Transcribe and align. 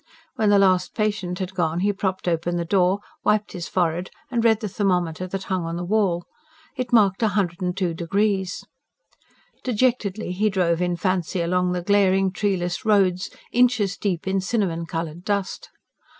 When 0.35 0.49
the 0.49 0.57
last 0.57 0.95
patient 0.95 1.37
had 1.37 1.53
gone 1.53 1.81
he 1.81 1.93
propped 1.93 2.27
open 2.27 2.57
the 2.57 2.65
door, 2.65 3.01
wiped 3.23 3.51
his 3.51 3.67
forehead 3.67 4.09
and 4.31 4.43
read 4.43 4.59
the 4.59 4.67
thermometer 4.67 5.27
that 5.27 5.43
hung 5.43 5.63
on 5.67 5.75
the 5.75 5.83
wall: 5.85 6.25
it 6.75 6.91
marked 6.91 7.21
102 7.21 7.93
degrees. 7.93 8.65
Dejectedly 9.63 10.31
he 10.31 10.49
drove, 10.49 10.81
in 10.81 10.95
fancy, 10.95 11.39
along 11.39 11.73
the 11.73 11.83
glaring, 11.83 12.31
treeless 12.31 12.83
roads, 12.83 13.29
inches 13.51 13.95
deep 13.95 14.27
in 14.27 14.41
cinnamon 14.41 14.87
coloured 14.87 15.23
dust. 15.23 15.69